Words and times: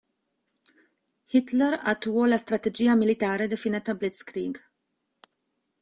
Hitler 1.29 1.79
attuò 1.83 2.25
la 2.25 2.39
strategia 2.39 2.95
militare 2.95 3.45
definita 3.45 3.93
blitzkrieg. 3.93 4.55